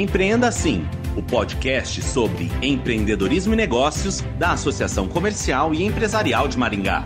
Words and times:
Empreenda 0.00 0.50
Sim, 0.50 0.88
o 1.14 1.22
podcast 1.22 2.00
sobre 2.00 2.50
empreendedorismo 2.62 3.52
e 3.52 3.56
negócios 3.56 4.22
da 4.38 4.52
Associação 4.52 5.06
Comercial 5.06 5.74
e 5.74 5.84
Empresarial 5.84 6.48
de 6.48 6.56
Maringá. 6.56 7.04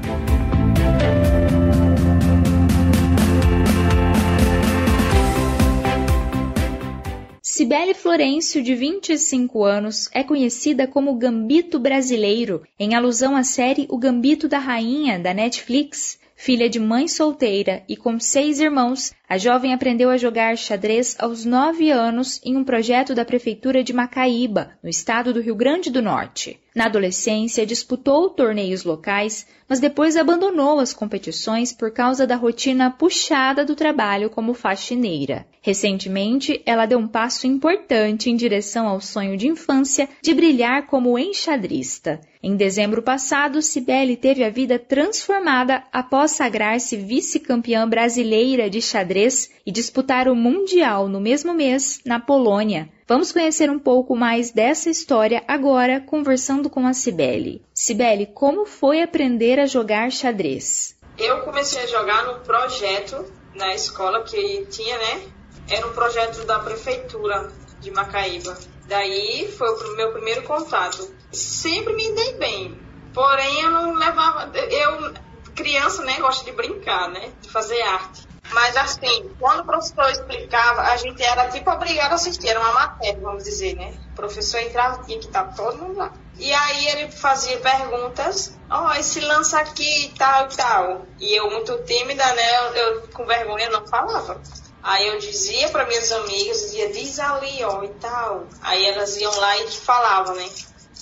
Cibele 7.42 7.94
Florencio, 7.94 8.62
de 8.62 8.76
25 8.76 9.64
anos, 9.64 10.08
é 10.12 10.22
conhecida 10.22 10.86
como 10.86 11.16
Gambito 11.16 11.80
Brasileiro, 11.80 12.62
em 12.78 12.94
alusão 12.94 13.34
à 13.34 13.42
série 13.42 13.88
O 13.90 13.98
Gambito 13.98 14.46
da 14.46 14.60
Rainha, 14.60 15.18
da 15.18 15.34
Netflix. 15.34 16.20
Filha 16.36 16.68
de 16.68 16.80
mãe 16.80 17.06
solteira 17.06 17.82
e 17.88 17.96
com 17.96 18.18
seis 18.18 18.58
irmãos, 18.58 19.12
a 19.28 19.38
jovem 19.38 19.72
aprendeu 19.72 20.10
a 20.10 20.16
jogar 20.16 20.58
xadrez 20.58 21.16
aos 21.18 21.44
nove 21.44 21.90
anos 21.90 22.40
em 22.44 22.56
um 22.56 22.64
projeto 22.64 23.14
da 23.14 23.24
Prefeitura 23.24 23.82
de 23.84 23.92
Macaíba, 23.92 24.72
no 24.82 24.90
estado 24.90 25.32
do 25.32 25.40
Rio 25.40 25.54
Grande 25.54 25.90
do 25.90 26.02
Norte. 26.02 26.60
Na 26.74 26.86
adolescência, 26.86 27.64
disputou 27.64 28.28
torneios 28.28 28.82
locais, 28.84 29.46
mas 29.68 29.78
depois 29.78 30.16
abandonou 30.16 30.80
as 30.80 30.92
competições 30.92 31.72
por 31.72 31.92
causa 31.92 32.26
da 32.26 32.34
rotina 32.34 32.90
puxada 32.90 33.64
do 33.64 33.76
trabalho 33.76 34.28
como 34.28 34.54
faxineira. 34.54 35.46
Recentemente, 35.62 36.60
ela 36.66 36.84
deu 36.84 36.98
um 36.98 37.08
passo 37.08 37.46
importante 37.46 38.28
em 38.28 38.36
direção 38.36 38.88
ao 38.88 39.00
sonho 39.00 39.36
de 39.36 39.46
infância 39.46 40.08
de 40.20 40.34
brilhar 40.34 40.86
como 40.86 41.18
enxadrista. 41.18 42.20
Em 42.46 42.56
dezembro 42.56 43.00
passado, 43.00 43.62
Cibele 43.62 44.18
teve 44.18 44.44
a 44.44 44.50
vida 44.50 44.78
transformada 44.78 45.82
após 45.90 46.32
sagrar-se 46.32 46.94
vice-campeã 46.94 47.88
brasileira 47.88 48.68
de 48.68 48.82
xadrez 48.82 49.50
e 49.64 49.72
disputar 49.72 50.28
o 50.28 50.36
Mundial 50.36 51.08
no 51.08 51.22
mesmo 51.22 51.54
mês 51.54 52.02
na 52.04 52.20
Polônia. 52.20 52.90
Vamos 53.08 53.32
conhecer 53.32 53.70
um 53.70 53.78
pouco 53.78 54.14
mais 54.14 54.50
dessa 54.50 54.90
história 54.90 55.42
agora, 55.48 56.02
conversando 56.02 56.68
com 56.68 56.86
a 56.86 56.92
Cibele. 56.92 57.62
Cibele, 57.72 58.26
como 58.26 58.66
foi 58.66 59.00
aprender 59.00 59.58
a 59.58 59.64
jogar 59.64 60.12
xadrez? 60.12 60.94
Eu 61.16 61.40
comecei 61.44 61.82
a 61.84 61.86
jogar 61.86 62.26
no 62.26 62.40
projeto 62.40 63.24
na 63.54 63.74
escola 63.74 64.22
que 64.22 64.66
tinha, 64.66 64.98
né? 64.98 65.22
Era 65.70 65.86
um 65.86 65.94
projeto 65.94 66.44
da 66.44 66.58
prefeitura 66.58 67.50
de 67.80 67.90
Macaíba. 67.90 68.54
Daí 68.86 69.50
foi 69.56 69.68
o 69.68 69.96
meu 69.96 70.12
primeiro 70.12 70.42
contato. 70.42 71.14
Sempre 71.32 71.94
me 71.94 72.14
dei 72.14 72.38
bem. 72.38 72.78
Porém, 73.12 73.62
eu 73.62 73.70
não 73.70 73.94
levava. 73.94 74.50
Eu, 74.56 75.14
criança, 75.54 76.04
né, 76.04 76.18
gosta 76.20 76.44
de 76.44 76.52
brincar, 76.52 77.08
né? 77.10 77.32
De 77.40 77.48
fazer 77.48 77.80
arte. 77.82 78.26
Mas 78.52 78.76
assim, 78.76 79.30
quando 79.40 79.60
o 79.60 79.64
professor 79.64 80.10
explicava, 80.10 80.82
a 80.82 80.96
gente 80.96 81.22
era 81.22 81.48
tipo 81.48 81.70
obrigado 81.70 82.12
a 82.12 82.14
assistir, 82.14 82.48
era 82.48 82.60
uma 82.60 82.72
matéria, 82.72 83.20
vamos 83.20 83.44
dizer, 83.44 83.74
né? 83.74 83.94
O 84.12 84.14
professor 84.14 84.60
entrava, 84.60 85.02
tinha 85.02 85.18
que 85.18 85.26
estar 85.26 85.44
todo 85.54 85.78
mundo 85.78 85.98
lá. 85.98 86.12
E 86.36 86.52
aí 86.52 86.86
ele 86.88 87.10
fazia 87.10 87.58
perguntas, 87.58 88.58
ó, 88.70 88.88
oh, 88.88 88.92
esse 88.94 89.20
lança 89.20 89.58
aqui 89.58 90.06
e 90.06 90.08
tal 90.10 90.46
e 90.46 90.56
tal. 90.56 91.06
E 91.18 91.34
eu, 91.34 91.50
muito 91.50 91.76
tímida, 91.84 92.24
né? 92.34 92.58
Eu, 92.58 92.74
eu 92.74 93.08
com 93.08 93.24
vergonha 93.24 93.70
não 93.70 93.86
falava. 93.86 94.40
Aí 94.84 95.08
eu 95.08 95.18
dizia 95.18 95.70
para 95.70 95.86
minhas 95.86 96.12
amigas, 96.12 96.60
dizia, 96.60 96.92
diz 96.92 97.18
ali, 97.18 97.64
ó, 97.64 97.82
e 97.82 97.88
tal. 97.88 98.44
Aí 98.60 98.84
elas 98.84 99.16
iam 99.16 99.34
lá 99.34 99.56
e 99.56 99.70
falavam, 99.70 100.34
né? 100.34 100.46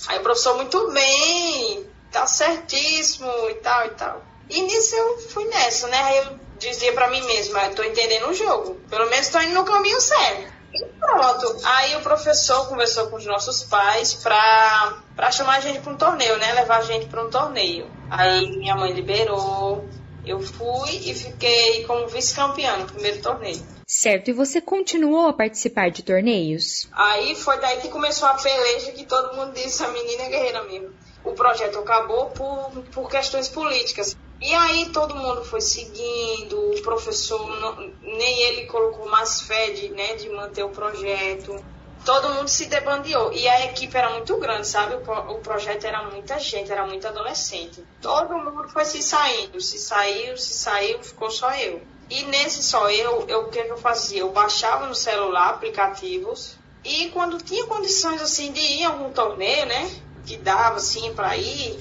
Aí 0.07 0.19
o 0.19 0.23
professor, 0.23 0.55
muito 0.55 0.89
bem, 0.91 1.85
tá 2.09 2.25
certíssimo 2.25 3.29
e 3.49 3.55
tal 3.55 3.85
e 3.85 3.89
tal. 3.89 4.21
E 4.49 4.61
nisso 4.61 4.95
eu 4.95 5.19
fui 5.29 5.43
nessa, 5.45 5.89
né? 5.89 5.97
Aí 6.01 6.17
eu 6.19 6.39
dizia 6.57 6.93
para 6.93 7.09
mim 7.09 7.21
mesma, 7.23 7.65
eu 7.65 7.75
tô 7.75 7.83
entendendo 7.83 8.29
o 8.29 8.33
jogo. 8.33 8.75
Pelo 8.89 9.09
menos 9.09 9.27
tô 9.27 9.41
indo 9.41 9.53
no 9.53 9.65
caminho 9.65 9.99
certo. 9.99 10.53
E 10.73 10.85
pronto. 10.97 11.57
Aí 11.65 11.97
o 11.97 12.01
professor 12.01 12.69
conversou 12.69 13.07
com 13.07 13.17
os 13.17 13.25
nossos 13.25 13.63
pais 13.63 14.13
pra, 14.13 14.97
pra 15.13 15.29
chamar 15.29 15.57
a 15.57 15.59
gente 15.59 15.81
pra 15.81 15.91
um 15.91 15.97
torneio, 15.97 16.37
né? 16.37 16.53
Levar 16.53 16.77
a 16.77 16.83
gente 16.83 17.07
pra 17.07 17.21
um 17.21 17.29
torneio. 17.29 17.91
Aí 18.09 18.49
minha 18.57 18.77
mãe 18.77 18.93
liberou. 18.93 19.85
Eu 20.25 20.39
fui 20.39 21.01
e 21.03 21.13
fiquei 21.13 21.83
como 21.83 22.07
vice-campeã 22.07 22.77
no 22.77 22.85
primeiro 22.85 23.21
torneio. 23.21 23.72
Certo, 23.85 24.29
e 24.29 24.33
você 24.33 24.61
continuou 24.61 25.27
a 25.27 25.33
participar 25.33 25.91
de 25.91 26.03
torneios? 26.03 26.87
Aí 26.91 27.35
foi 27.35 27.59
daí 27.59 27.81
que 27.81 27.89
começou 27.89 28.27
a 28.27 28.33
peleja 28.33 28.91
que 28.91 29.05
todo 29.05 29.35
mundo 29.35 29.53
disse, 29.53 29.83
a 29.83 29.89
menina 29.89 30.23
é 30.23 30.29
guerreira 30.29 30.63
mesmo. 30.63 30.93
O 31.23 31.33
projeto 31.33 31.79
acabou 31.79 32.27
por, 32.31 32.83
por 32.91 33.09
questões 33.09 33.47
políticas. 33.47 34.15
E 34.41 34.53
aí 34.53 34.89
todo 34.89 35.15
mundo 35.15 35.43
foi 35.45 35.61
seguindo, 35.61 36.59
o 36.59 36.81
professor 36.81 37.47
não, 37.61 37.93
nem 38.01 38.41
ele 38.41 38.65
colocou 38.65 39.09
mais 39.09 39.41
fé 39.41 39.71
de, 39.71 39.89
né, 39.89 40.15
de 40.15 40.29
manter 40.29 40.63
o 40.63 40.69
projeto. 40.69 41.63
Todo 42.03 42.33
mundo 42.33 42.49
se 42.49 42.65
debandeou. 42.65 43.31
E 43.31 43.47
a 43.47 43.65
equipe 43.65 43.95
era 43.95 44.09
muito 44.09 44.35
grande, 44.37 44.67
sabe? 44.67 44.95
O, 44.95 45.35
o 45.35 45.39
projeto 45.39 45.85
era 45.85 46.03
muita 46.03 46.37
gente, 46.39 46.69
era 46.69 46.85
muito 46.85 47.07
adolescente. 47.07 47.81
Todo 48.01 48.37
mundo 48.37 48.67
foi 48.67 48.83
se 48.83 49.01
saindo, 49.01 49.61
se 49.61 49.79
saiu, 49.79 50.35
se 50.35 50.53
saiu, 50.53 51.01
ficou 51.01 51.31
só 51.31 51.49
eu. 51.55 51.81
E 52.13 52.25
nesse 52.25 52.61
só 52.61 52.91
eu, 52.91 53.25
eu 53.27 53.39
o 53.39 53.49
que, 53.49 53.63
que 53.63 53.71
eu 53.71 53.77
fazia? 53.77 54.19
Eu 54.19 54.29
baixava 54.29 54.85
no 54.85 54.93
celular 54.93 55.49
aplicativos 55.49 56.55
e 56.83 57.09
quando 57.09 57.41
tinha 57.41 57.65
condições 57.65 58.21
assim 58.21 58.51
de 58.51 58.59
ir 58.59 58.83
a 58.83 58.89
algum 58.89 59.11
torneio, 59.11 59.65
né? 59.65 59.89
Que 60.23 60.37
dava 60.37 60.75
assim 60.75 61.11
para 61.15 61.35
ir, 61.35 61.79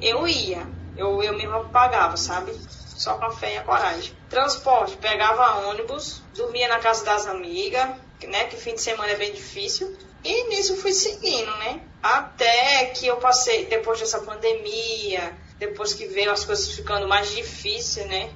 eu 0.00 0.28
ia. 0.28 0.64
Eu, 0.96 1.20
eu 1.20 1.36
mesma 1.36 1.64
pagava, 1.64 2.16
sabe? 2.16 2.52
Só 2.70 3.14
com 3.14 3.24
a 3.24 3.32
fé 3.32 3.54
e 3.54 3.56
a 3.56 3.64
coragem. 3.64 4.16
Transporte, 4.30 4.96
pegava 4.98 5.66
ônibus, 5.66 6.22
dormia 6.32 6.68
na 6.68 6.78
casa 6.78 7.04
das 7.04 7.26
amigas, 7.26 7.88
né? 8.22 8.44
Que 8.44 8.56
fim 8.56 8.76
de 8.76 8.80
semana 8.80 9.10
é 9.10 9.16
bem 9.16 9.32
difícil. 9.32 9.96
E 10.22 10.48
nisso 10.48 10.76
fui 10.76 10.92
seguindo, 10.92 11.50
né? 11.56 11.80
Até 12.00 12.86
que 12.94 13.08
eu 13.08 13.16
passei, 13.16 13.66
depois 13.66 13.98
dessa 13.98 14.20
pandemia, 14.20 15.36
depois 15.58 15.92
que 15.92 16.06
veio 16.06 16.30
as 16.30 16.44
coisas 16.44 16.70
ficando 16.70 17.08
mais 17.08 17.32
difíceis, 17.32 18.06
né? 18.06 18.30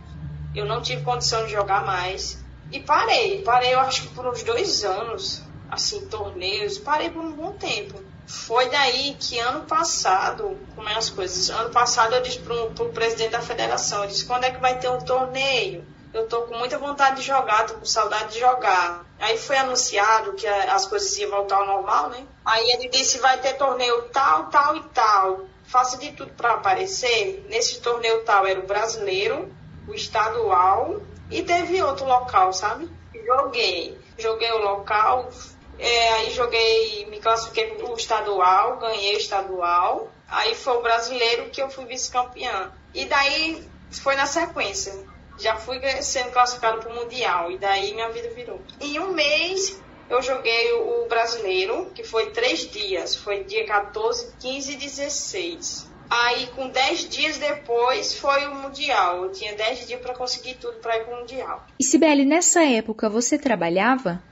Eu 0.57 0.65
não 0.65 0.81
tive 0.81 1.03
condição 1.03 1.45
de 1.45 1.53
jogar 1.53 1.85
mais. 1.85 2.39
E 2.73 2.81
parei, 2.81 3.43
parei 3.43 3.75
eu 3.75 3.81
acho 3.81 4.03
que 4.03 4.09
por 4.09 4.27
uns 4.27 4.43
dois 4.43 4.85
anos, 4.85 5.43
assim, 5.71 6.07
torneios, 6.07 6.79
parei 6.79 7.11
por 7.11 7.23
um 7.23 7.33
bom 7.33 7.53
tempo. 7.53 8.03
Foi 8.27 8.69
daí 8.71 9.15
que 9.21 9.39
ano 9.39 9.65
passado, 9.67 10.59
como 10.75 10.89
é 10.89 10.95
as 10.95 11.11
coisas, 11.11 11.49
ano 11.51 11.71
passado 11.71 12.15
eu 12.15 12.23
disse 12.23 12.41
pro, 12.41 12.71
pro 12.71 12.89
presidente 12.89 13.33
da 13.33 13.41
federação, 13.41 14.03
eu 14.03 14.09
disse, 14.09 14.25
quando 14.25 14.45
é 14.45 14.51
que 14.51 14.61
vai 14.61 14.79
ter 14.81 14.89
um 14.89 14.99
torneio? 14.99 15.85
Eu 16.13 16.27
tô 16.27 16.43
com 16.43 16.57
muita 16.57 16.79
vontade 16.79 17.17
de 17.17 17.23
jogar, 17.23 17.67
tô 17.67 17.75
com 17.75 17.85
saudade 17.85 18.33
de 18.33 18.41
jogar. 18.41 19.05
Aí 19.21 19.37
foi 19.37 19.59
anunciado 19.59 20.33
que 20.33 20.47
as 20.47 20.87
coisas 20.87 21.17
iam 21.19 21.31
voltar 21.31 21.57
ao 21.57 21.67
normal, 21.67 22.09
né? 22.09 22.25
Aí 22.45 22.67
ele 22.71 22.89
disse, 22.89 23.19
vai 23.19 23.39
ter 23.39 23.53
torneio 23.55 24.03
tal, 24.13 24.47
tal 24.47 24.77
e 24.77 24.83
tal. 24.95 25.47
Faça 25.65 25.99
de 25.99 26.13
tudo 26.13 26.33
para 26.33 26.55
aparecer. 26.55 27.45
Nesse 27.51 27.81
torneio 27.81 28.25
tal 28.25 28.47
era 28.47 28.59
o 28.59 28.67
brasileiro, 28.67 29.53
o 29.89 29.95
estadual 29.95 31.01
e 31.31 31.43
teve 31.43 31.83
outro 31.83 32.07
local, 32.07 32.53
sabe? 32.53 32.89
Joguei. 33.27 33.99
Joguei 34.19 34.51
o 34.53 34.59
local, 34.59 35.31
é, 35.79 36.13
aí 36.15 36.31
joguei, 36.31 37.07
me 37.07 37.21
classifiquei 37.21 37.75
para 37.75 37.91
o 37.91 37.95
estadual, 37.95 38.79
ganhei 38.79 39.15
o 39.15 39.19
estadual. 39.19 40.11
Aí 40.29 40.55
foi 40.55 40.77
o 40.77 40.83
brasileiro 40.83 41.51
que 41.51 41.63
eu 41.63 41.69
fui 41.69 41.85
vice-campeã. 41.85 42.73
E 42.95 43.05
daí 43.05 43.63
foi 43.91 44.17
na 44.17 44.27
sequência. 44.27 44.95
Já 45.39 45.57
fui 45.57 45.81
sendo 46.03 46.31
classificado 46.31 46.81
para 46.81 46.91
o 46.91 46.95
Mundial. 46.95 47.51
E 47.51 47.59
daí 47.59 47.93
minha 47.93 48.09
vida 48.09 48.31
virou. 48.31 48.61
Em 48.81 48.99
um 48.99 49.13
mês 49.13 49.81
eu 50.09 50.23
joguei 50.23 50.73
o 50.73 51.07
brasileiro, 51.09 51.91
que 51.95 52.03
foi 52.03 52.31
três 52.31 52.71
dias. 52.71 53.15
Foi 53.15 53.45
dia 53.45 53.67
14, 53.67 54.35
15 54.41 54.73
e 54.73 54.77
16. 54.77 55.91
Aí, 56.09 56.47
com 56.49 56.69
10 56.69 57.09
dias 57.09 57.39
depois, 57.39 58.19
foi 58.19 58.47
o 58.47 58.55
Mundial. 58.55 59.25
Eu 59.25 59.33
tinha 59.33 59.55
10 59.55 59.87
dias 59.87 60.01
para 60.01 60.15
conseguir 60.15 60.55
tudo 60.55 60.79
para 60.79 60.97
ir 60.97 61.05
para 61.05 61.15
o 61.15 61.21
Mundial. 61.21 61.67
E 61.79 61.85
Sibeli, 61.85 62.25
nessa 62.25 62.65
época 62.65 63.09
você 63.09 63.39
trabalhava? 63.39 64.23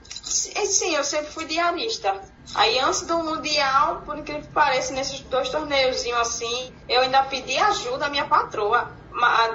É, 0.55 0.65
sim, 0.65 0.95
eu 0.95 1.03
sempre 1.03 1.31
fui 1.31 1.45
diarista. 1.45 2.19
Aí, 2.53 2.79
antes 2.79 3.01
do 3.01 3.17
Mundial, 3.19 4.03
por 4.05 4.17
incrível 4.17 4.43
que 4.43 4.47
pareça, 4.49 4.93
nesses 4.93 5.19
dois 5.21 5.49
torneios 5.49 6.05
assim, 6.21 6.73
eu 6.87 7.01
ainda 7.01 7.23
pedi 7.23 7.57
ajuda 7.57 8.05
à 8.05 8.09
minha 8.09 8.25
patroa. 8.25 8.91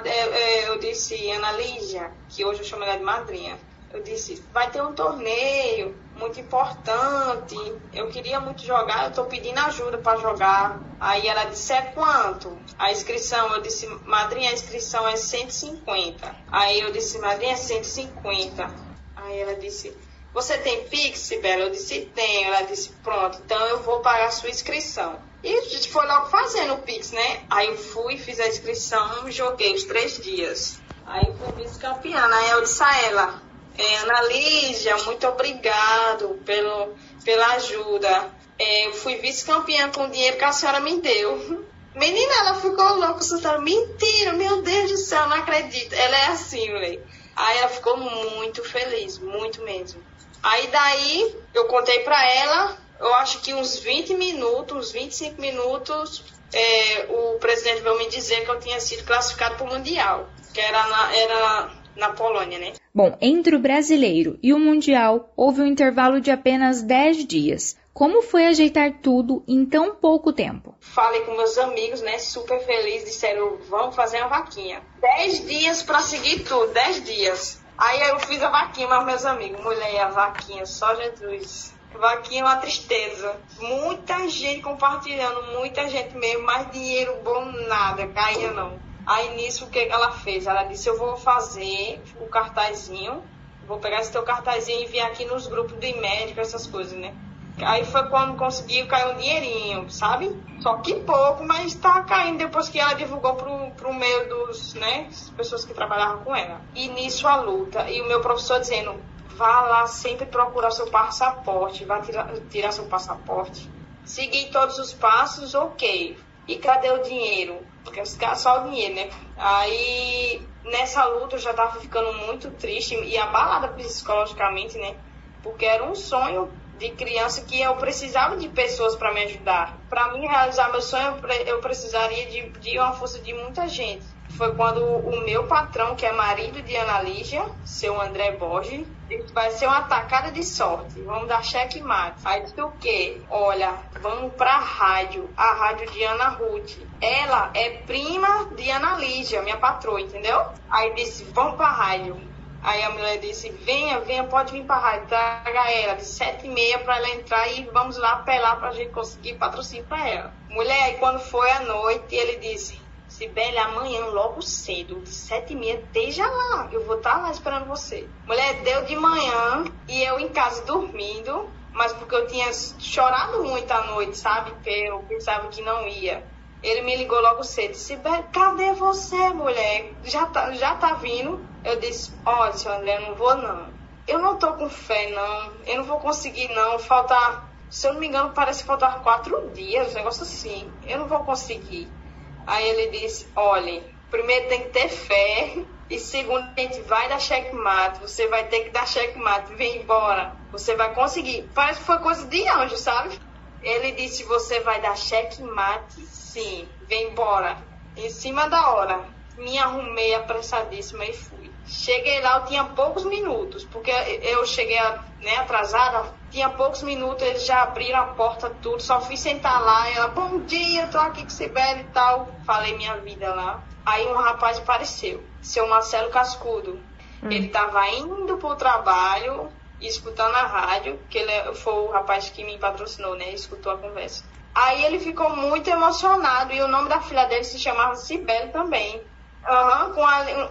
É, 0.05 0.09
é, 0.09 0.69
eu 0.69 0.79
disse, 0.79 1.29
Ana 1.31 1.51
Lígia, 1.53 2.11
que 2.29 2.43
hoje 2.43 2.61
eu 2.61 2.65
chamo 2.65 2.83
ela 2.83 2.97
de 2.97 3.03
madrinha 3.03 3.57
eu 3.93 4.01
disse, 4.01 4.41
vai 4.53 4.69
ter 4.71 4.81
um 4.81 4.93
torneio 4.93 5.95
muito 6.21 6.39
importante, 6.39 7.55
eu 7.91 8.07
queria 8.09 8.39
muito 8.39 8.63
jogar, 8.63 9.05
eu 9.05 9.09
estou 9.09 9.25
pedindo 9.25 9.59
ajuda 9.59 9.97
para 9.97 10.19
jogar. 10.19 10.79
Aí 10.99 11.27
ela 11.27 11.45
disse, 11.45 11.73
é 11.73 11.81
quanto? 11.81 12.55
A 12.77 12.91
inscrição, 12.91 13.53
eu 13.55 13.61
disse, 13.61 13.87
madrinha, 14.05 14.51
a 14.51 14.53
inscrição 14.53 15.07
é 15.07 15.15
150. 15.15 16.35
Aí 16.51 16.79
eu 16.79 16.91
disse, 16.91 17.17
madrinha, 17.17 17.53
é 17.53 17.57
150. 17.57 18.71
Aí 19.15 19.39
ela 19.39 19.55
disse, 19.55 19.97
você 20.31 20.57
tem 20.59 20.87
Pix, 20.87 21.19
Sibela? 21.19 21.63
Eu 21.63 21.71
disse, 21.71 22.01
tenho. 22.13 22.47
Ela 22.47 22.61
disse, 22.61 22.89
pronto, 23.03 23.39
então 23.43 23.59
eu 23.67 23.81
vou 23.81 23.99
pagar 23.99 24.27
a 24.27 24.31
sua 24.31 24.49
inscrição. 24.49 25.19
E 25.43 25.51
a 25.51 25.61
gente 25.63 25.91
foi 25.91 26.05
logo 26.05 26.27
fazendo 26.27 26.75
o 26.75 26.77
Pix, 26.77 27.11
né? 27.11 27.43
Aí 27.49 27.67
eu 27.67 27.77
fui, 27.77 28.15
fiz 28.17 28.39
a 28.39 28.47
inscrição, 28.47 29.29
joguei 29.31 29.73
os 29.73 29.83
três 29.85 30.19
dias. 30.19 30.79
Aí 31.05 31.33
fui 31.35 31.63
vice-campeã. 31.63 32.29
Aí 32.31 32.51
eu 32.51 32.61
disse 32.61 32.83
a 32.83 33.01
ela, 33.05 33.41
é, 33.81 33.97
Ana 33.97 34.21
Lígia, 34.23 34.95
muito 34.97 35.27
obrigado 35.27 36.39
pelo, 36.45 36.95
pela 37.25 37.53
ajuda. 37.53 38.29
É, 38.59 38.87
eu 38.87 38.93
fui 38.93 39.15
vice-campeã 39.15 39.89
com 39.89 40.03
o 40.03 40.09
dinheiro 40.09 40.37
que 40.37 40.43
a 40.43 40.51
senhora 40.51 40.79
me 40.79 41.01
deu. 41.01 41.65
Menina, 41.95 42.33
ela 42.39 42.55
ficou 42.55 42.95
louca, 42.95 43.17
assustada. 43.17 43.59
Mentira, 43.59 44.33
meu 44.33 44.61
Deus 44.61 44.91
do 44.91 44.97
céu, 44.97 45.27
não 45.27 45.37
acredito. 45.37 45.93
Ela 45.93 46.17
é 46.17 46.25
assim, 46.27 46.71
moleque. 46.71 47.01
Aí 47.35 47.57
ela 47.57 47.69
ficou 47.69 47.97
muito 47.97 48.63
feliz, 48.63 49.17
muito 49.17 49.63
mesmo. 49.63 50.01
Aí 50.43 50.67
daí 50.67 51.35
eu 51.53 51.65
contei 51.65 51.99
pra 51.99 52.23
ela, 52.31 52.77
eu 52.99 53.13
acho 53.15 53.39
que 53.41 53.53
uns 53.53 53.77
20 53.79 54.13
minutos, 54.13 54.77
uns 54.77 54.91
25 54.91 55.41
minutos, 55.41 56.23
é, 56.53 57.07
o 57.09 57.39
presidente 57.39 57.81
veio 57.81 57.97
me 57.97 58.09
dizer 58.09 58.43
que 58.43 58.51
eu 58.51 58.59
tinha 58.59 58.79
sido 58.79 59.03
classificado 59.05 59.55
para 59.55 59.65
o 59.65 59.69
Mundial, 59.69 60.29
que 60.53 60.59
era 60.59 60.87
na, 60.87 61.15
era 61.15 61.71
na 61.95 62.09
Polônia, 62.09 62.59
né? 62.59 62.73
Bom, 62.93 63.17
entre 63.21 63.55
o 63.55 63.59
brasileiro 63.59 64.37
e 64.43 64.53
o 64.53 64.59
Mundial 64.59 65.31
houve 65.37 65.61
um 65.61 65.65
intervalo 65.65 66.19
de 66.19 66.29
apenas 66.29 66.81
10 66.81 67.25
dias. 67.25 67.77
Como 67.93 68.21
foi 68.21 68.45
ajeitar 68.45 68.99
tudo 69.01 69.43
em 69.47 69.65
tão 69.65 69.95
pouco 69.95 70.33
tempo? 70.33 70.75
Falei 70.81 71.21
com 71.21 71.35
meus 71.35 71.57
amigos, 71.57 72.01
né? 72.01 72.19
Super 72.19 72.59
feliz, 72.65 73.05
disseram, 73.05 73.57
vamos 73.69 73.95
fazer 73.95 74.17
uma 74.17 74.27
vaquinha. 74.27 74.81
10 74.99 75.47
dias 75.47 75.83
para 75.83 75.99
seguir 75.99 76.43
tudo, 76.43 76.73
10 76.73 77.03
dias. 77.05 77.61
Aí 77.77 78.09
eu 78.09 78.19
fiz 78.19 78.43
a 78.43 78.49
vaquinha, 78.49 78.87
mas 78.89 79.05
meus 79.05 79.25
amigos, 79.25 79.63
mulher, 79.63 80.01
a 80.01 80.09
vaquinha, 80.09 80.65
só 80.65 80.93
Jesus. 80.95 81.73
Vaquinha 81.97 82.41
é 82.41 82.45
uma 82.45 82.57
tristeza. 82.57 83.39
Muita 83.59 84.27
gente 84.27 84.61
compartilhando, 84.61 85.57
muita 85.57 85.87
gente 85.87 86.15
mesmo, 86.17 86.43
mas 86.43 86.69
dinheiro 86.71 87.15
bom 87.23 87.45
nada, 87.67 88.05
caía 88.07 88.51
não. 88.51 88.90
Aí 89.11 89.35
nisso 89.35 89.65
o 89.65 89.69
que 89.69 89.77
ela 89.77 90.11
fez? 90.11 90.47
Ela 90.47 90.63
disse, 90.63 90.87
eu 90.87 90.97
vou 90.97 91.17
fazer 91.17 92.01
o 92.21 92.27
cartazinho, 92.27 93.21
vou 93.67 93.77
pegar 93.77 93.99
esse 93.99 94.09
teu 94.09 94.23
cartazinho 94.23 94.83
e 94.83 94.85
vir 94.85 95.01
aqui 95.01 95.25
nos 95.25 95.47
grupos 95.47 95.77
de 95.79 95.91
médico, 95.99 96.39
essas 96.39 96.65
coisas, 96.65 96.97
né? 96.97 97.13
Aí 97.61 97.83
foi 97.83 98.07
quando 98.07 98.37
conseguiu 98.37 98.87
cair 98.87 99.13
um 99.13 99.17
dinheirinho, 99.17 99.91
sabe? 99.91 100.33
Só 100.61 100.77
que 100.77 100.95
pouco, 101.01 101.43
mas 101.43 101.75
tá 101.75 102.01
caindo 102.03 102.37
depois 102.37 102.69
que 102.69 102.79
ela 102.79 102.93
divulgou 102.93 103.35
pro, 103.35 103.71
pro 103.71 103.93
meio 103.93 104.29
dos, 104.29 104.75
né, 104.75 105.09
pessoas 105.35 105.65
que 105.65 105.73
trabalhavam 105.73 106.23
com 106.23 106.33
ela. 106.33 106.61
E 106.73 106.87
nisso 106.87 107.27
a 107.27 107.35
luta. 107.35 107.89
E 107.91 108.01
o 108.01 108.07
meu 108.07 108.21
professor 108.21 108.61
dizendo, 108.61 108.95
vá 109.35 109.59
lá 109.59 109.87
sempre 109.87 110.25
procurar 110.25 110.71
seu 110.71 110.87
passaporte, 110.87 111.83
vá 111.83 111.99
tirar, 111.99 112.31
tirar 112.49 112.71
seu 112.71 112.85
passaporte. 112.85 113.69
Seguir 114.05 114.51
todos 114.51 114.79
os 114.79 114.93
passos, 114.93 115.53
ok. 115.53 116.17
E 116.47 116.55
cadê 116.55 116.91
o 116.91 117.03
dinheiro? 117.03 117.70
Porque 117.83 118.03
só 118.05 118.61
o 118.61 118.69
dinheiro, 118.69 118.95
né? 118.95 119.09
Aí 119.37 120.47
nessa 120.63 121.05
luta 121.05 121.35
eu 121.35 121.39
já 121.39 121.53
tava 121.53 121.79
ficando 121.79 122.13
muito 122.13 122.51
triste 122.51 122.95
e 122.95 123.17
abalada 123.17 123.69
psicologicamente, 123.69 124.77
né? 124.77 124.95
Porque 125.41 125.65
era 125.65 125.83
um 125.83 125.95
sonho 125.95 126.51
de 126.77 126.91
criança 126.91 127.41
que 127.41 127.59
eu 127.59 127.75
precisava 127.75 128.37
de 128.37 128.49
pessoas 128.49 128.95
para 128.95 129.13
me 129.13 129.23
ajudar. 129.23 129.77
Para 129.89 130.13
mim 130.13 130.27
realizar 130.27 130.71
meu 130.71 130.81
sonho, 130.81 131.19
eu 131.45 131.59
precisaria 131.59 132.27
de, 132.27 132.49
de 132.59 132.77
uma 132.77 132.93
força 132.93 133.19
de 133.19 133.33
muita 133.33 133.67
gente. 133.67 134.05
Foi 134.37 134.55
quando 134.55 134.83
o 134.83 135.21
meu 135.23 135.45
patrão, 135.45 135.95
que 135.95 136.05
é 136.05 136.11
marido 136.11 136.61
de 136.61 136.75
Ana 136.75 137.01
Lígia, 137.01 137.45
seu 137.63 137.99
André 138.01 138.31
Borges, 138.31 138.87
disse, 139.07 139.33
vai 139.33 139.51
ser 139.51 139.67
uma 139.67 139.81
tacada 139.81 140.31
de 140.31 140.43
sorte, 140.43 141.01
vamos 141.01 141.27
dar 141.27 141.43
cheque 141.43 141.81
mate. 141.81 142.21
Aí 142.25 142.41
disse 142.41 142.61
o 142.61 142.71
quê? 142.71 143.21
Olha, 143.29 143.73
vamos 144.01 144.33
pra 144.33 144.57
rádio, 144.57 145.29
a 145.35 145.53
rádio 145.53 145.91
de 145.91 146.03
Ana 146.03 146.29
Ruth. 146.29 146.77
Ela 146.99 147.51
é 147.53 147.69
prima 147.69 148.45
de 148.55 148.69
Ana 148.69 148.95
Lígia, 148.97 149.41
minha 149.41 149.57
patroa, 149.57 150.01
entendeu? 150.01 150.45
Aí 150.69 150.93
disse, 150.95 151.23
vamos 151.25 151.55
pra 151.55 151.67
rádio. 151.67 152.31
Aí 152.63 152.83
a 152.83 152.91
mulher 152.91 153.17
disse, 153.17 153.49
venha, 153.49 153.99
venha, 154.01 154.23
pode 154.23 154.53
vir 154.53 154.63
para 154.65 154.75
a 154.75 154.79
rádio, 154.79 155.07
traga 155.07 155.71
ela 155.71 155.95
de 155.95 156.05
sete 156.05 156.45
e 156.45 156.49
meia 156.49 156.77
para 156.79 156.97
ela 156.97 157.09
entrar 157.09 157.47
e 157.47 157.63
vamos 157.73 157.97
lá 157.97 158.13
apelar 158.13 158.57
para 158.57 158.69
a 158.69 158.73
gente 158.73 158.91
conseguir 158.91 159.33
patrocínio 159.35 159.83
para 159.85 160.07
ela. 160.07 160.33
Mulher, 160.47 160.83
aí 160.83 160.97
quando 160.97 161.19
foi 161.19 161.49
à 161.49 161.61
noite, 161.61 162.15
ele 162.15 162.37
disse, 162.37 162.79
Sibeli, 163.21 163.55
amanhã 163.59 164.05
logo 164.07 164.41
cedo, 164.41 164.99
de 165.01 165.11
sete 165.11 165.53
e 165.53 165.55
meia, 165.55 165.75
esteja 165.75 166.25
lá, 166.25 166.69
eu 166.71 166.83
vou 166.87 166.97
estar 166.97 167.17
tá 167.17 167.21
lá 167.21 167.29
esperando 167.29 167.67
você. 167.67 168.07
Mulher, 168.25 168.63
deu 168.63 168.83
de 168.85 168.95
manhã 168.95 169.63
e 169.87 170.01
eu 170.01 170.19
em 170.19 170.29
casa 170.29 170.65
dormindo, 170.65 171.47
mas 171.71 171.93
porque 171.93 172.15
eu 172.15 172.25
tinha 172.25 172.51
chorado 172.51 173.43
muito 173.43 173.69
à 173.69 173.83
noite, 173.83 174.17
sabe? 174.17 174.51
Eu 174.65 175.03
pensava 175.03 175.49
que 175.49 175.61
não 175.61 175.87
ia. 175.87 176.25
Ele 176.63 176.81
me 176.81 176.95
ligou 176.95 177.21
logo 177.21 177.43
cedo, 177.43 177.73
disse, 177.73 177.95
cadê 178.33 178.73
você, 178.73 179.29
mulher? 179.29 179.93
Já 180.03 180.25
tá, 180.25 180.51
já 180.53 180.73
tá 180.73 180.95
vindo? 180.95 181.45
Eu 181.63 181.79
disse, 181.79 182.11
olha, 182.25 182.53
seu 182.53 182.73
André, 182.73 182.97
eu 182.97 183.01
não 183.01 183.15
vou 183.15 183.35
não. 183.35 183.71
Eu 184.07 184.17
não 184.17 184.39
tô 184.39 184.53
com 184.53 184.67
fé, 184.67 185.11
não. 185.11 185.51
Eu 185.67 185.77
não 185.77 185.83
vou 185.83 185.99
conseguir, 185.99 186.47
não. 186.55 186.79
Faltar, 186.79 187.51
se 187.69 187.87
eu 187.87 187.93
não 187.93 187.99
me 187.99 188.07
engano, 188.07 188.31
parece 188.33 188.63
faltar 188.63 189.03
quatro 189.03 189.51
dias, 189.51 189.91
um 189.91 189.95
negócio 189.97 190.23
assim. 190.23 190.71
Eu 190.87 190.97
não 190.97 191.07
vou 191.07 191.19
conseguir. 191.19 192.00
Aí 192.45 192.67
ele 192.69 192.99
disse, 192.99 193.31
olha, 193.35 193.83
primeiro 194.09 194.47
tem 194.49 194.63
que 194.63 194.69
ter 194.69 194.89
fé. 194.89 195.65
E 195.89 195.99
segundo, 195.99 196.43
a 196.57 196.61
gente 196.61 196.81
vai 196.83 197.09
dar 197.09 197.19
checkmate. 197.19 197.99
Você 198.01 198.27
vai 198.27 198.47
ter 198.47 198.61
que 198.61 198.69
dar 198.71 198.87
checkmate. 198.87 199.53
Vem 199.55 199.81
embora. 199.81 200.33
Você 200.51 200.75
vai 200.75 200.93
conseguir. 200.93 201.51
Parece 201.53 201.79
que 201.79 201.85
foi 201.85 201.99
coisa 201.99 202.25
de 202.27 202.47
anjo, 202.47 202.77
sabe? 202.77 203.19
Ele 203.61 203.91
disse, 203.91 204.23
você 204.23 204.59
vai 204.61 204.81
dar 204.81 204.95
checkmate 204.95 206.01
sim. 206.05 206.67
Vem 206.87 207.11
embora. 207.11 207.57
Em 207.95 208.09
cima 208.09 208.47
da 208.47 208.71
hora. 208.71 209.05
Me 209.37 209.57
arrumei 209.57 210.13
apressadíssima 210.13 211.05
e 211.05 211.13
fui. 211.13 211.40
Cheguei 211.65 212.19
lá, 212.21 212.37
eu 212.37 212.45
tinha 212.45 212.63
poucos 212.65 213.05
minutos, 213.05 213.63
porque 213.63 213.91
eu 213.91 214.45
cheguei 214.45 214.77
né, 215.19 215.37
atrasada, 215.37 216.13
tinha 216.29 216.49
poucos 216.49 216.81
minutos, 216.81 217.25
eles 217.25 217.45
já 217.45 217.63
abriram 217.63 217.99
a 217.99 218.05
porta, 218.07 218.49
tudo, 218.61 218.81
só 218.81 218.99
fui 218.99 219.15
sentar 219.15 219.61
lá, 219.61 219.89
ela, 219.89 220.07
bom 220.07 220.39
dia, 220.39 220.87
tô 220.87 220.97
aqui 220.97 221.23
com 221.23 221.29
Sibeli 221.29 221.81
e 221.81 221.85
tal. 221.85 222.27
Falei 222.45 222.75
minha 222.77 222.97
vida 222.97 223.33
lá. 223.33 223.61
Aí 223.85 224.07
um 224.07 224.15
rapaz 224.15 224.59
apareceu, 224.59 225.23
seu 225.41 225.67
Marcelo 225.67 226.09
Cascudo. 226.09 226.79
Hum. 227.23 227.29
Ele 227.31 227.47
tava 227.49 227.87
indo 227.89 228.37
pro 228.37 228.55
trabalho, 228.55 229.49
escutando 229.79 230.35
a 230.35 230.43
rádio, 230.43 230.99
que 231.09 231.17
ele 231.17 231.31
é, 231.31 231.53
foi 231.53 231.73
o 231.73 231.91
rapaz 231.91 232.29
que 232.29 232.43
me 232.43 232.57
patrocinou, 232.57 233.15
né? 233.15 233.31
Escutou 233.33 233.73
a 233.73 233.77
conversa. 233.77 234.23
Aí 234.53 234.83
ele 234.83 234.99
ficou 234.99 235.35
muito 235.35 235.69
emocionado 235.69 236.53
e 236.53 236.61
o 236.61 236.67
nome 236.67 236.89
da 236.89 237.01
filha 237.01 237.25
dele 237.25 237.43
se 237.43 237.57
chamava 237.57 237.95
Sibeli 237.95 238.51
também. 238.51 239.01
Uhum, 239.47 239.93
com 239.93 240.01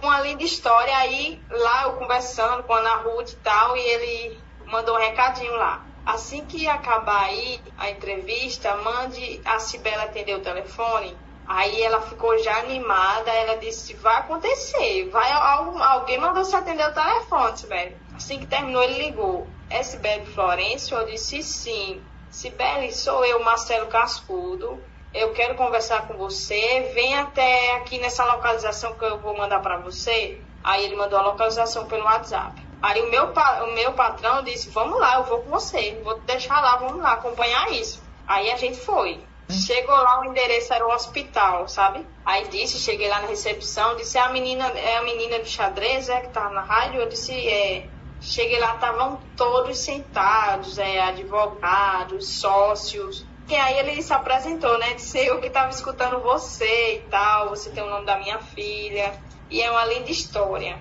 uma, 0.05 0.21
linda 0.21 0.43
história. 0.43 0.95
Aí 0.97 1.41
lá 1.49 1.83
eu 1.83 1.93
conversando 1.93 2.63
com 2.63 2.73
a 2.73 2.79
Ana 2.79 2.95
Ruth 2.97 3.31
e 3.31 3.35
tal, 3.37 3.77
e 3.77 3.79
ele 3.79 4.39
mandou 4.65 4.95
um 4.95 4.99
recadinho 4.99 5.55
lá. 5.55 5.85
Assim 6.05 6.45
que 6.45 6.67
acabar 6.67 7.25
aí 7.25 7.61
a 7.77 7.89
entrevista, 7.89 8.75
mande 8.77 9.41
a 9.45 9.59
Cibela 9.59 10.03
atender 10.03 10.35
o 10.35 10.41
telefone. 10.41 11.15
Aí 11.47 11.81
ela 11.81 12.01
ficou 12.01 12.37
já 12.39 12.59
animada, 12.59 13.29
ela 13.31 13.57
disse, 13.57 13.93
vai 13.95 14.17
acontecer, 14.17 15.09
vai 15.09 15.31
alguém 15.31 16.17
mandou 16.17 16.45
você 16.45 16.55
atender 16.55 16.87
o 16.87 16.93
telefone, 16.93 17.57
Sibeli. 17.57 17.97
Assim 18.15 18.39
que 18.39 18.45
terminou, 18.45 18.83
ele 18.83 19.05
ligou. 19.05 19.47
É 19.69 19.83
Sibeli 19.83 20.25
Florencio? 20.27 20.97
Eu 20.97 21.05
disse 21.05 21.41
sim. 21.43 22.01
Sibeli, 22.29 22.93
sou 22.93 23.25
eu, 23.25 23.43
Marcelo 23.43 23.87
Cascudo 23.87 24.90
eu 25.13 25.33
quero 25.33 25.55
conversar 25.55 26.07
com 26.07 26.13
você, 26.15 26.91
vem 26.93 27.17
até 27.17 27.75
aqui 27.75 27.99
nessa 27.99 28.23
localização 28.25 28.93
que 28.93 29.03
eu 29.03 29.19
vou 29.19 29.37
mandar 29.37 29.59
para 29.59 29.77
você. 29.77 30.41
Aí 30.63 30.85
ele 30.85 30.95
mandou 30.95 31.19
a 31.19 31.23
localização 31.23 31.85
pelo 31.85 32.03
WhatsApp. 32.03 32.61
Aí 32.81 33.01
o 33.01 33.09
meu, 33.09 33.25
o 33.25 33.73
meu 33.73 33.93
patrão 33.93 34.43
disse, 34.43 34.69
vamos 34.69 34.99
lá, 34.99 35.15
eu 35.15 35.23
vou 35.23 35.41
com 35.41 35.49
você, 35.49 35.99
vou 36.03 36.15
te 36.15 36.21
deixar 36.21 36.61
lá, 36.61 36.77
vamos 36.77 37.01
lá 37.01 37.13
acompanhar 37.13 37.71
isso. 37.71 38.01
Aí 38.27 38.49
a 38.49 38.55
gente 38.55 38.79
foi. 38.79 39.19
Chegou 39.49 39.93
lá, 39.93 40.21
o 40.21 40.25
endereço 40.25 40.73
era 40.73 40.87
o 40.87 40.91
hospital, 40.91 41.67
sabe? 41.67 42.07
Aí 42.25 42.47
disse, 42.47 42.79
cheguei 42.79 43.09
lá 43.09 43.19
na 43.19 43.27
recepção, 43.27 43.97
disse, 43.97 44.17
é 44.17 44.21
a 44.21 44.29
menina, 44.29 44.65
é 44.69 44.97
a 44.97 45.03
menina 45.03 45.39
do 45.39 45.45
xadrez, 45.45 46.07
é, 46.07 46.21
que 46.21 46.29
tá 46.29 46.49
na 46.49 46.61
rádio? 46.61 47.01
Eu 47.01 47.09
disse, 47.09 47.33
é. 47.47 47.87
Cheguei 48.21 48.59
lá, 48.59 48.75
estavam 48.75 49.19
todos 49.35 49.77
sentados, 49.79 50.77
é, 50.77 51.01
advogados, 51.01 52.39
sócios, 52.39 53.25
e 53.47 53.55
aí 53.55 53.79
ele 53.79 54.01
se 54.01 54.13
apresentou, 54.13 54.77
né? 54.79 54.93
Disse 54.93 55.19
eu 55.19 55.39
que 55.39 55.47
estava 55.47 55.69
escutando 55.69 56.21
você 56.21 56.95
e 56.95 56.99
tal, 57.09 57.49
você 57.49 57.69
tem 57.69 57.83
o 57.83 57.89
nome 57.89 58.05
da 58.05 58.17
minha 58.17 58.39
filha. 58.39 59.13
E 59.49 59.61
é 59.61 59.69
uma 59.69 59.85
linda 59.85 60.09
história. 60.09 60.79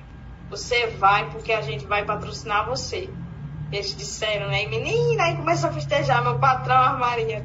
Você 0.49 0.87
vai 0.87 1.29
porque 1.31 1.53
a 1.53 1.61
gente 1.61 1.87
vai 1.87 2.05
patrocinar 2.05 2.69
você. 2.69 3.11
Eles 3.73 3.97
disseram, 3.97 4.49
né? 4.49 4.65
E 4.65 4.69
menina, 4.69 5.25
aí 5.25 5.37
começou 5.37 5.71
a 5.71 5.73
festejar. 5.73 6.23
Meu 6.23 6.39
patrão, 6.39 6.77
a 6.77 6.93
Maria, 6.95 7.45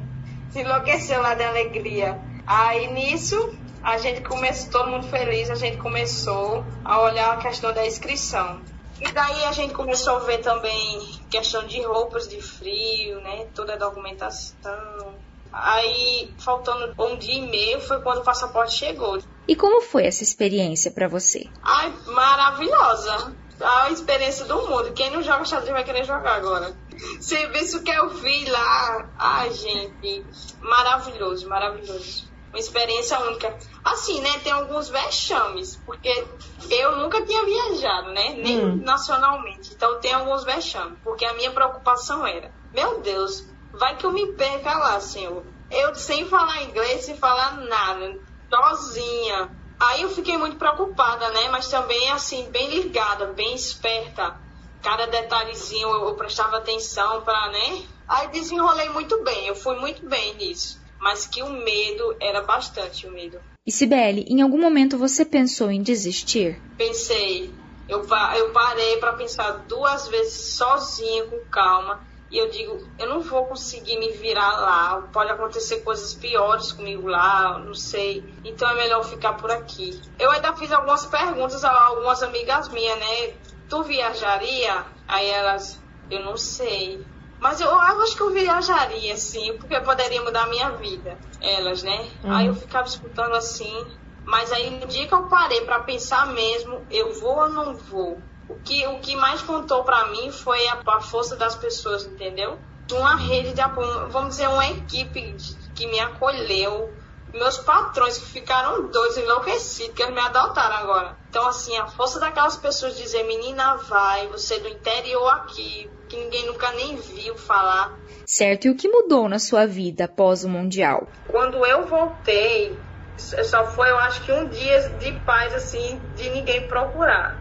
se 0.50 0.60
enlouqueceu 0.60 1.20
lá 1.22 1.34
de 1.34 1.44
alegria. 1.44 2.20
Aí 2.46 2.92
nisso, 2.92 3.56
a 3.82 3.98
gente 3.98 4.20
começou, 4.22 4.70
todo 4.70 4.90
mundo 4.90 5.08
feliz, 5.08 5.50
a 5.50 5.54
gente 5.54 5.76
começou 5.76 6.64
a 6.84 7.00
olhar 7.00 7.32
a 7.32 7.36
questão 7.36 7.72
da 7.72 7.86
inscrição. 7.86 8.60
E 9.00 9.12
daí 9.12 9.44
a 9.44 9.52
gente 9.52 9.74
começou 9.74 10.16
a 10.16 10.20
ver 10.20 10.38
também 10.38 11.00
questão 11.30 11.66
de 11.66 11.82
roupas 11.82 12.28
de 12.28 12.40
frio, 12.40 13.20
né? 13.20 13.46
Toda 13.54 13.74
a 13.74 13.76
documentação. 13.76 15.14
Aí, 15.52 16.34
faltando 16.38 16.94
um 17.02 17.16
dia 17.16 17.34
e 17.34 17.48
meio, 17.48 17.80
foi 17.80 18.00
quando 18.02 18.18
o 18.18 18.24
passaporte 18.24 18.74
chegou. 18.74 19.18
E 19.48 19.56
como 19.56 19.80
foi 19.80 20.04
essa 20.04 20.22
experiência 20.22 20.90
para 20.90 21.08
você? 21.08 21.48
Ai, 21.62 21.92
maravilhosa. 22.06 23.34
a 23.60 23.90
experiência 23.90 24.44
do 24.44 24.66
mundo. 24.68 24.92
Quem 24.92 25.10
não 25.10 25.22
joga 25.22 25.44
xadrez 25.44 25.72
vai 25.72 25.84
querer 25.84 26.04
jogar 26.04 26.34
agora. 26.36 26.76
Você 27.18 27.46
vê 27.48 27.60
isso 27.60 27.82
que 27.82 27.90
eu 27.90 28.10
vi 28.10 28.44
lá. 28.50 29.08
Ai, 29.18 29.50
gente, 29.52 30.24
maravilhoso, 30.60 31.48
maravilhoso. 31.48 32.30
Uma 32.50 32.58
experiência 32.58 33.18
única. 33.20 33.56
Assim, 33.84 34.20
né? 34.20 34.38
Tem 34.42 34.52
alguns 34.52 34.88
vexames, 34.88 35.76
porque 35.84 36.26
eu 36.70 36.96
nunca 36.96 37.24
tinha 37.24 37.44
viajado, 37.44 38.10
né? 38.12 38.34
Nem 38.38 38.64
hum. 38.64 38.76
nacionalmente. 38.82 39.74
Então 39.74 40.00
tem 40.00 40.12
alguns 40.12 40.44
vexames, 40.44 40.98
porque 41.02 41.24
a 41.24 41.34
minha 41.34 41.50
preocupação 41.50 42.26
era: 42.26 42.50
meu 42.72 43.00
Deus, 43.00 43.32
vai 43.72 43.96
que 43.96 44.06
eu 44.06 44.12
me 44.12 44.32
perca 44.34 44.76
lá, 44.78 45.00
Senhor. 45.00 45.44
Eu 45.70 45.94
sem 45.94 46.26
falar 46.28 46.62
inglês, 46.62 47.04
sem 47.04 47.16
falar 47.16 47.56
nada, 47.56 48.14
sozinha 48.48 49.50
Aí 49.78 50.02
eu 50.02 50.08
fiquei 50.08 50.38
muito 50.38 50.56
preocupada, 50.56 51.28
né? 51.30 51.48
Mas 51.48 51.68
também, 51.68 52.10
assim, 52.10 52.50
bem 52.50 52.68
ligada, 52.70 53.26
bem 53.34 53.54
esperta. 53.54 54.34
Cada 54.82 55.06
detalhezinho 55.06 55.88
eu, 55.88 56.08
eu 56.08 56.14
prestava 56.14 56.56
atenção 56.56 57.22
para, 57.22 57.50
né? 57.50 57.86
Aí 58.08 58.28
desenrolei 58.28 58.88
muito 58.90 59.22
bem, 59.22 59.48
eu 59.48 59.54
fui 59.54 59.76
muito 59.76 60.08
bem 60.08 60.34
nisso. 60.34 60.78
Mas 61.00 61.26
que 61.26 61.42
o 61.42 61.50
medo 61.50 62.16
era 62.20 62.42
bastante 62.42 63.06
o 63.06 63.12
medo. 63.12 63.38
E 63.66 63.72
Sibeli, 63.72 64.24
em 64.28 64.42
algum 64.42 64.58
momento 64.58 64.98
você 64.98 65.24
pensou 65.24 65.70
em 65.70 65.82
desistir? 65.82 66.62
Pensei. 66.76 67.54
Eu, 67.88 67.98
eu 68.00 68.52
parei 68.52 68.96
para 68.98 69.12
pensar 69.12 69.50
duas 69.68 70.08
vezes 70.08 70.56
sozinha, 70.56 71.24
com 71.26 71.38
calma 71.50 72.00
e 72.30 72.38
eu 72.38 72.50
digo, 72.50 72.92
eu 72.98 73.08
não 73.08 73.20
vou 73.20 73.46
conseguir 73.46 73.98
me 73.98 74.10
virar 74.10 74.58
lá, 74.58 75.02
pode 75.12 75.30
acontecer 75.30 75.82
coisas 75.82 76.14
piores 76.14 76.72
comigo 76.72 77.06
lá, 77.06 77.58
não 77.58 77.72
sei. 77.72 78.40
Então 78.44 78.68
é 78.68 78.74
melhor 78.74 79.04
ficar 79.04 79.34
por 79.34 79.50
aqui. 79.50 79.90
Eu 80.18 80.30
ainda 80.32 80.54
fiz 80.56 80.72
algumas 80.72 81.06
perguntas 81.06 81.62
a 81.62 81.70
algumas 81.86 82.22
amigas 82.24 82.68
minhas, 82.70 82.98
né? 82.98 83.28
Tu 83.68 83.82
viajaria? 83.84 84.86
Aí 85.06 85.28
elas, 85.28 85.80
eu 86.10 86.24
não 86.24 86.36
sei. 86.36 87.06
Mas 87.38 87.60
eu, 87.60 87.68
eu 87.68 88.02
acho 88.02 88.16
que 88.16 88.22
eu 88.22 88.30
viajaria, 88.30 89.16
sim, 89.16 89.56
porque 89.58 89.78
poderia 89.80 90.22
mudar 90.22 90.44
a 90.44 90.46
minha 90.46 90.70
vida. 90.70 91.18
Elas, 91.40 91.82
né? 91.82 92.08
Uhum. 92.24 92.32
Aí 92.34 92.46
eu 92.46 92.54
ficava 92.54 92.86
escutando 92.86 93.34
assim. 93.34 93.86
Mas 94.24 94.52
aí 94.52 94.70
no 94.70 94.86
dia 94.86 95.06
que 95.06 95.14
eu 95.14 95.24
parei 95.24 95.60
para 95.60 95.80
pensar 95.80 96.26
mesmo, 96.26 96.84
eu 96.90 97.14
vou 97.20 97.36
ou 97.36 97.48
não 97.48 97.76
vou? 97.76 98.20
O 98.48 98.56
que, 98.56 98.86
o 98.86 98.98
que 99.00 99.14
mais 99.16 99.42
contou 99.42 99.84
para 99.84 100.06
mim 100.08 100.30
foi 100.32 100.66
a, 100.68 100.80
a, 100.86 101.00
força 101.00 101.36
das 101.36 101.54
pessoas, 101.54 102.04
entendeu? 102.04 102.58
Uma 102.92 103.16
rede 103.16 103.52
de 103.52 103.60
apoio, 103.60 104.08
vamos 104.08 104.30
dizer, 104.30 104.48
uma 104.48 104.66
equipe 104.68 105.36
que 105.74 105.86
me 105.86 105.98
acolheu, 106.00 106.92
meus 107.32 107.58
patrões 107.58 108.18
que 108.18 108.26
ficaram 108.26 108.88
doidos, 108.88 109.16
enlouquecidos, 109.16 109.94
que 109.94 110.02
eles 110.02 110.14
me 110.14 110.20
adotaram 110.20 110.76
agora. 110.76 111.16
Então, 111.28 111.46
assim, 111.46 111.76
a 111.76 111.86
força 111.86 112.18
daquelas 112.18 112.56
pessoas 112.56 112.96
dizer, 112.96 113.24
menina, 113.24 113.76
vai, 113.76 114.28
você 114.28 114.54
é 114.54 114.60
do 114.60 114.68
interior 114.68 115.28
aqui, 115.28 115.90
que 116.08 116.16
ninguém 116.16 116.46
nunca 116.46 116.70
nem 116.72 116.96
viu 116.96 117.36
falar. 117.36 117.98
Certo, 118.24 118.66
e 118.66 118.70
o 118.70 118.76
que 118.76 118.88
mudou 118.88 119.28
na 119.28 119.38
sua 119.38 119.66
vida 119.66 120.04
após 120.04 120.44
o 120.44 120.48
Mundial? 120.48 121.06
Quando 121.28 121.64
eu 121.64 121.86
voltei, 121.86 122.78
só 123.16 123.66
foi, 123.66 123.90
eu 123.90 123.98
acho 123.98 124.22
que 124.22 124.32
um 124.32 124.48
dia 124.48 124.90
de 124.98 125.12
paz, 125.20 125.54
assim, 125.54 126.00
de 126.16 126.28
ninguém 126.30 126.66
procurar. 126.68 127.40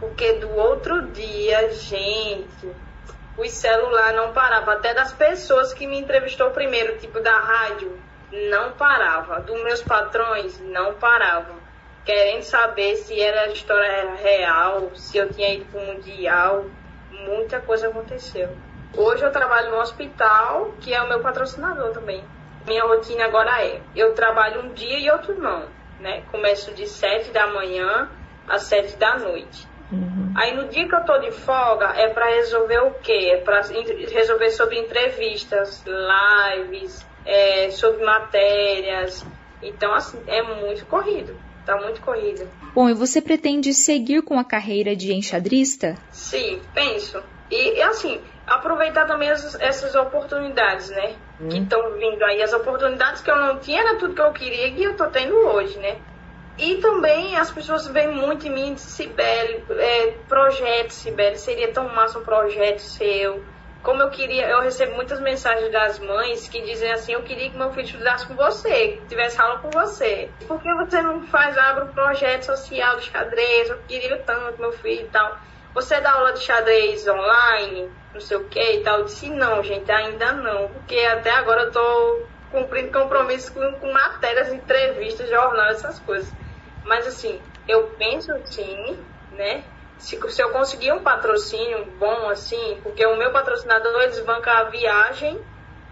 Porque 0.00 0.34
do 0.34 0.50
outro 0.50 1.12
dia, 1.12 1.72
gente, 1.72 2.68
o 3.36 3.48
celular 3.48 4.12
não 4.14 4.32
parava. 4.32 4.72
Até 4.72 4.94
das 4.94 5.12
pessoas 5.12 5.72
que 5.72 5.86
me 5.86 5.98
entrevistou 5.98 6.50
primeiro, 6.50 6.98
tipo 6.98 7.20
da 7.20 7.38
rádio, 7.38 7.98
não 8.50 8.72
parava. 8.72 9.40
Dos 9.40 9.62
meus 9.62 9.82
patrões, 9.82 10.60
não 10.60 10.94
paravam. 10.94 11.56
Querendo 12.04 12.42
saber 12.42 12.96
se 12.96 13.18
era 13.18 13.42
a 13.42 13.48
história 13.48 14.14
real, 14.14 14.94
se 14.94 15.16
eu 15.16 15.32
tinha 15.32 15.54
ido 15.54 15.64
para 15.66 15.80
o 15.80 15.86
Mundial. 15.86 16.66
Muita 17.26 17.60
coisa 17.60 17.88
aconteceu. 17.88 18.48
Hoje 18.96 19.24
eu 19.24 19.32
trabalho 19.32 19.70
no 19.70 19.78
hospital, 19.78 20.72
que 20.80 20.94
é 20.94 21.02
o 21.02 21.08
meu 21.08 21.20
patrocinador 21.20 21.90
também. 21.92 22.22
Minha 22.66 22.84
rotina 22.84 23.24
agora 23.24 23.64
é, 23.64 23.80
eu 23.94 24.14
trabalho 24.14 24.62
um 24.62 24.72
dia 24.72 24.98
e 24.98 25.10
outro 25.10 25.34
não, 25.38 25.66
né? 26.00 26.22
Começo 26.30 26.72
de 26.72 26.86
7 26.86 27.30
da 27.30 27.46
manhã 27.48 28.08
às 28.48 28.62
7 28.62 28.96
da 28.96 29.18
noite. 29.18 29.68
Uhum. 29.92 30.32
Aí 30.36 30.54
no 30.54 30.68
dia 30.68 30.88
que 30.88 30.94
eu 30.94 31.04
tô 31.04 31.18
de 31.18 31.30
folga 31.30 31.92
é 31.96 32.08
para 32.08 32.26
resolver 32.26 32.78
o 32.78 32.92
quê? 32.94 33.32
É 33.34 33.36
para 33.38 33.60
resolver 33.60 34.50
sobre 34.50 34.78
entrevistas, 34.78 35.84
lives, 35.86 37.06
é, 37.26 37.70
sobre 37.70 38.04
matérias. 38.04 39.24
Então, 39.62 39.92
assim, 39.92 40.22
é 40.26 40.42
muito 40.42 40.86
corrido. 40.86 41.36
Tá 41.64 41.76
muito 41.76 42.00
corrido. 42.02 42.46
Bom, 42.74 42.90
e 42.90 42.94
você 42.94 43.22
pretende 43.22 43.72
seguir 43.72 44.22
com 44.22 44.38
a 44.38 44.44
carreira 44.44 44.94
de 44.94 45.14
enxadrista? 45.14 45.94
Sim, 46.10 46.60
penso. 46.74 47.22
E, 47.50 47.80
assim, 47.82 48.20
aproveitar 48.46 49.06
também 49.06 49.30
as, 49.30 49.54
essas 49.60 49.94
oportunidades, 49.94 50.90
né? 50.90 51.14
Hum. 51.40 51.48
Que 51.48 51.58
estão 51.58 51.80
vindo 51.94 52.22
aí. 52.24 52.42
As 52.42 52.52
oportunidades 52.52 53.22
que 53.22 53.30
eu 53.30 53.36
não 53.36 53.58
tinha 53.58 53.80
era 53.80 53.98
tudo 53.98 54.14
que 54.14 54.20
eu 54.20 54.32
queria 54.32 54.68
e 54.68 54.82
eu 54.82 54.96
tô 54.96 55.06
tendo 55.06 55.34
hoje, 55.34 55.78
né? 55.78 55.96
E 56.56 56.76
também 56.76 57.36
as 57.36 57.50
pessoas 57.50 57.86
veem 57.88 58.14
muito 58.14 58.46
em 58.46 58.50
mim, 58.50 58.76
Sibeli, 58.76 59.64
é, 59.70 60.06
projeto, 60.28 60.90
Sibeli, 60.90 61.36
seria 61.36 61.72
tão 61.72 61.88
massa 61.88 62.18
um 62.18 62.22
projeto 62.22 62.78
seu. 62.78 63.42
Como 63.84 64.02
eu 64.02 64.08
queria, 64.08 64.48
eu 64.48 64.60
recebo 64.60 64.94
muitas 64.94 65.20
mensagens 65.20 65.70
das 65.70 65.98
mães 65.98 66.48
que 66.48 66.62
dizem 66.62 66.90
assim, 66.90 67.12
eu 67.12 67.22
queria 67.22 67.50
que 67.50 67.58
meu 67.58 67.70
filho 67.70 67.84
estudasse 67.84 68.26
com 68.26 68.34
você, 68.34 68.88
que 68.88 69.06
tivesse 69.08 69.38
aula 69.38 69.58
com 69.58 69.68
você. 69.68 70.32
Por 70.48 70.58
que 70.58 70.74
você 70.74 71.02
não 71.02 71.26
faz, 71.26 71.56
abre 71.58 71.84
um 71.84 71.92
projeto 71.92 72.44
social 72.44 72.96
de 72.96 73.10
xadrez? 73.10 73.68
Eu 73.68 73.82
queria 73.82 74.16
tanto 74.24 74.58
meu 74.58 74.72
filho 74.72 75.02
e 75.02 75.10
tal. 75.10 75.36
Você 75.74 76.00
dá 76.00 76.12
aula 76.12 76.32
de 76.32 76.40
xadrez 76.40 77.06
online, 77.06 77.92
não 78.14 78.20
sei 78.20 78.38
o 78.38 78.48
que 78.48 78.58
e 78.58 78.82
tal. 78.82 79.00
Eu 79.00 79.04
disse, 79.04 79.28
não, 79.28 79.62
gente, 79.62 79.92
ainda 79.92 80.32
não, 80.32 80.68
porque 80.68 80.96
até 81.00 81.32
agora 81.32 81.64
eu 81.64 81.70
tô 81.70 82.30
cumprindo 82.50 82.90
compromissos 82.90 83.50
com, 83.50 83.60
com 83.80 83.92
matérias, 83.92 84.50
entrevistas, 84.50 85.28
jornal, 85.28 85.66
essas 85.66 86.00
coisas. 86.00 86.34
Mas 86.86 87.06
assim, 87.06 87.38
eu 87.68 87.88
penso 87.98 88.32
sim, 88.46 89.06
né? 89.30 89.73
Se, 89.96 90.18
se 90.30 90.42
eu 90.42 90.50
conseguir 90.50 90.92
um 90.92 91.02
patrocínio 91.02 91.96
bom 91.98 92.28
assim, 92.28 92.80
porque 92.82 93.04
o 93.06 93.16
meu 93.16 93.32
patrocinador 93.32 94.02
eles 94.02 94.20
bancam 94.24 94.52
a 94.52 94.64
viagem 94.64 95.40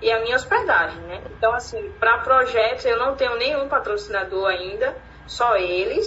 e 0.00 0.10
a 0.10 0.20
minha 0.20 0.36
hospedagem, 0.36 1.00
né? 1.02 1.22
Então 1.30 1.54
assim, 1.54 1.92
para 1.98 2.18
projetos 2.18 2.84
eu 2.84 2.98
não 2.98 3.14
tenho 3.14 3.36
nenhum 3.36 3.68
patrocinador 3.68 4.48
ainda, 4.48 4.96
só 5.26 5.56
eles. 5.56 6.06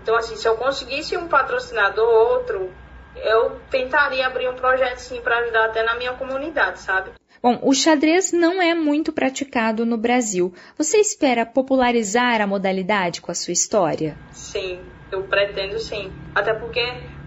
Então 0.00 0.16
assim, 0.16 0.36
se 0.36 0.46
eu 0.48 0.56
conseguisse 0.56 1.16
um 1.16 1.28
patrocinador 1.28 2.08
outro, 2.08 2.76
eu 3.14 3.60
tentaria 3.70 4.26
abrir 4.26 4.48
um 4.48 4.56
projeto 4.56 4.98
sim 4.98 5.20
para 5.22 5.38
ajudar 5.38 5.66
até 5.66 5.82
na 5.82 5.94
minha 5.94 6.12
comunidade, 6.14 6.80
sabe? 6.80 7.12
Bom, 7.42 7.60
o 7.62 7.72
xadrez 7.72 8.32
não 8.32 8.60
é 8.60 8.74
muito 8.74 9.12
praticado 9.12 9.86
no 9.86 9.96
Brasil. 9.96 10.52
Você 10.76 10.98
espera 10.98 11.46
popularizar 11.46 12.40
a 12.40 12.46
modalidade 12.46 13.20
com 13.20 13.30
a 13.30 13.34
sua 13.34 13.52
história? 13.52 14.18
Sim, 14.32 14.92
eu 15.12 15.24
pretendo 15.24 15.78
sim. 15.78 16.12
Até 16.34 16.54
porque 16.54 16.80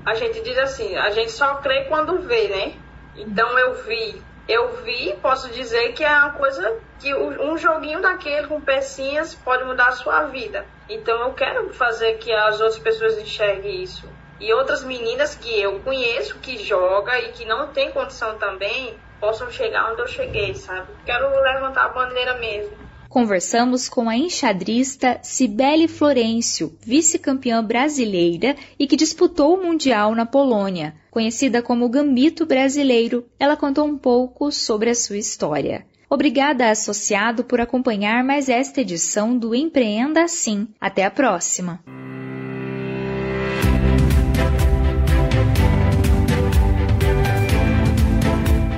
a 0.05 0.13
gente 0.15 0.41
diz 0.41 0.57
assim, 0.57 0.95
a 0.95 1.09
gente 1.11 1.31
só 1.31 1.55
crê 1.55 1.85
quando 1.85 2.19
vê, 2.19 2.47
né? 2.47 2.73
Então 3.15 3.57
eu 3.59 3.75
vi, 3.83 4.21
eu 4.47 4.81
vi, 4.83 5.15
posso 5.21 5.49
dizer 5.49 5.93
que 5.93 6.03
é 6.03 6.09
uma 6.09 6.31
coisa 6.31 6.77
que 6.99 7.13
um 7.13 7.57
joguinho 7.57 8.01
daquele 8.01 8.47
com 8.47 8.59
pecinhas 8.59 9.35
pode 9.35 9.63
mudar 9.63 9.89
a 9.89 9.91
sua 9.91 10.25
vida. 10.25 10.65
Então 10.89 11.21
eu 11.21 11.33
quero 11.33 11.71
fazer 11.73 12.13
que 12.17 12.31
as 12.31 12.59
outras 12.59 12.79
pessoas 12.79 13.17
enxerguem 13.17 13.83
isso. 13.83 14.09
E 14.39 14.53
outras 14.53 14.83
meninas 14.83 15.35
que 15.35 15.61
eu 15.61 15.79
conheço 15.81 16.39
que 16.39 16.57
joga 16.57 17.19
e 17.19 17.31
que 17.33 17.45
não 17.45 17.67
tem 17.67 17.91
condição 17.91 18.37
também, 18.37 18.97
possam 19.19 19.51
chegar 19.51 19.91
onde 19.91 20.01
eu 20.01 20.07
cheguei, 20.07 20.55
sabe? 20.55 20.87
Quero 21.05 21.29
levantar 21.41 21.85
a 21.85 21.89
bandeira 21.89 22.35
mesmo. 22.35 22.78
Conversamos 23.09 23.89
com 23.89 24.07
a 24.07 24.15
enxadrista 24.15 25.19
Cibele 25.23 25.87
Florencio, 25.87 26.77
vice-campeã 26.79 27.63
brasileira 27.63 28.55
e 28.77 28.85
que 28.85 28.95
disputou 28.95 29.55
o 29.55 29.63
Mundial 29.63 30.13
na 30.13 30.27
Polônia. 30.27 30.93
Conhecida 31.09 31.59
como 31.59 31.89
Gambito 31.89 32.45
Brasileiro, 32.45 33.25
ela 33.39 33.57
contou 33.57 33.87
um 33.87 33.97
pouco 33.97 34.51
sobre 34.51 34.91
a 34.91 34.95
sua 34.95 35.17
história. 35.17 35.87
Obrigada, 36.07 36.69
associado, 36.69 37.43
por 37.43 37.59
acompanhar 37.59 38.23
mais 38.23 38.47
esta 38.47 38.81
edição 38.81 39.35
do 39.35 39.55
Empreenda 39.55 40.23
Assim. 40.23 40.67
Até 40.79 41.03
a 41.03 41.09
próxima! 41.09 41.83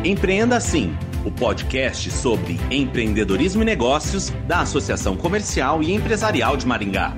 Empreenda 0.06 0.56
Assim, 0.56 0.98
o 1.26 1.32
podcast 1.32 2.10
sobre 2.12 2.60
empreendedorismo 2.70 3.62
e 3.62 3.66
negócios 3.66 4.30
da 4.48 4.62
Associação 4.62 5.16
Comercial 5.16 5.82
e 5.84 5.94
Empresarial 5.94 6.58
de 6.58 6.66
Maringá. 6.66 7.14